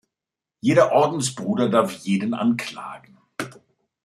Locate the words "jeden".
1.91-2.33